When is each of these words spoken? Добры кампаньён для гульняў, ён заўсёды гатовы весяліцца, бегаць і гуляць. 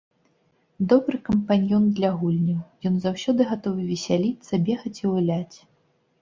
Добры 0.93 1.17
кампаньён 1.27 1.83
для 1.99 2.09
гульняў, 2.21 2.63
ён 2.91 2.97
заўсёды 3.03 3.47
гатовы 3.51 3.81
весяліцца, 3.91 4.53
бегаць 4.71 4.97
і 5.03 5.13
гуляць. 5.13 5.57